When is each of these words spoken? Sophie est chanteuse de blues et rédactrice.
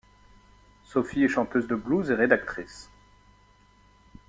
Sophie 0.81 1.23
est 1.23 1.27
chanteuse 1.27 1.67
de 1.67 1.75
blues 1.75 2.09
et 2.09 2.15
rédactrice. 2.15 2.89